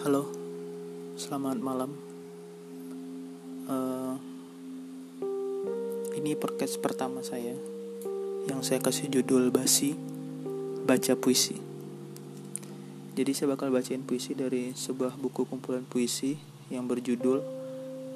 [0.00, 0.24] Halo,
[1.20, 1.92] selamat malam.
[3.68, 4.16] Uh,
[6.16, 7.52] ini podcast pertama saya
[8.48, 9.92] yang saya kasih judul basi
[10.88, 11.60] baca puisi.
[13.12, 16.40] Jadi saya bakal bacain puisi dari sebuah buku kumpulan puisi
[16.72, 17.44] yang berjudul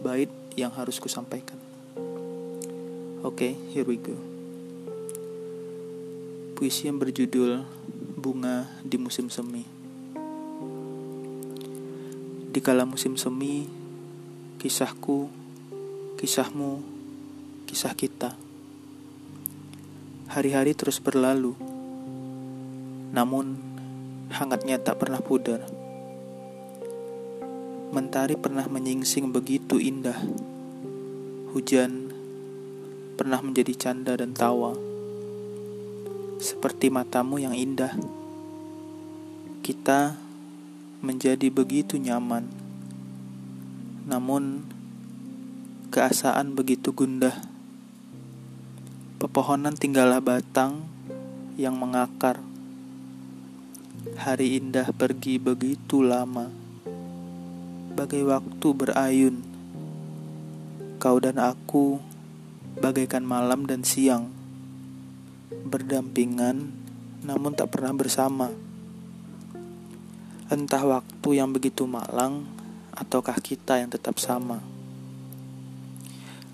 [0.00, 1.60] Bait yang harus kusampaikan.
[3.20, 4.16] Oke, okay, here we go.
[6.56, 7.60] Puisi yang berjudul
[8.16, 9.73] Bunga di Musim Semi.
[12.54, 13.66] Di kala musim semi,
[14.62, 15.26] kisahku,
[16.14, 16.86] kisahmu,
[17.66, 18.38] kisah kita.
[20.30, 21.58] Hari-hari terus berlalu,
[23.10, 23.58] namun
[24.30, 25.66] hangatnya tak pernah pudar.
[27.90, 30.22] Mentari pernah menyingsing begitu indah.
[31.58, 32.14] Hujan
[33.18, 34.78] pernah menjadi canda dan tawa.
[36.38, 37.98] Seperti matamu yang indah.
[39.58, 40.23] Kita
[41.04, 42.48] menjadi begitu nyaman.
[44.08, 44.64] Namun,
[45.92, 47.44] keasaan begitu gundah.
[49.20, 50.88] Pepohonan tinggallah batang
[51.60, 52.42] yang mengakar.
[54.18, 56.50] Hari indah pergi begitu lama.
[57.94, 59.36] Bagai waktu berayun.
[60.98, 62.02] Kau dan aku
[62.80, 64.32] bagaikan malam dan siang.
[65.68, 66.74] Berdampingan
[67.24, 68.52] namun tak pernah bersama.
[70.44, 72.44] Entah waktu yang begitu malang,
[72.92, 74.60] ataukah kita yang tetap sama.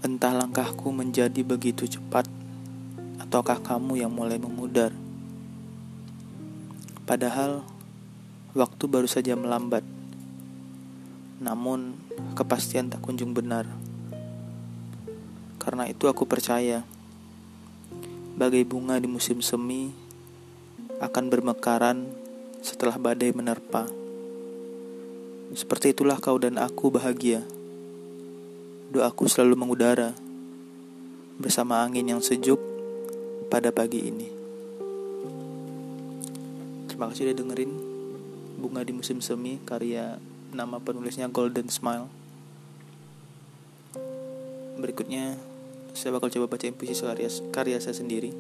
[0.06, 2.30] Entah langkahku menjadi begitu cepat,
[3.18, 4.94] ataukah kamu yang mulai memudar.
[7.02, 7.66] Padahal,
[8.55, 9.83] waktu baru saja melambat.
[11.42, 11.98] Namun,
[12.38, 13.66] kepastian tak kunjung benar.
[15.58, 16.86] Karena itu aku percaya,
[18.38, 19.91] bagai bunga di musim semi,
[21.02, 22.19] akan bermekaran
[22.61, 23.89] setelah badai menerpa.
[25.56, 27.42] Seperti itulah kau dan aku bahagia.
[28.92, 30.14] Doaku selalu mengudara
[31.40, 32.61] bersama angin yang sejuk
[33.48, 34.29] pada pagi ini.
[36.86, 37.73] Terima kasih udah dengerin
[38.61, 40.20] Bunga di Musim Semi karya
[40.52, 42.13] nama penulisnya Golden Smile.
[44.77, 45.40] Berikutnya
[45.96, 48.30] saya bakal coba baca puisi karya, karya saya sendiri.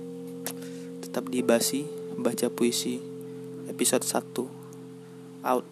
[1.00, 1.88] Tetap di Basi,
[2.20, 3.19] baca puisi
[3.80, 4.50] episode 1
[5.42, 5.64] out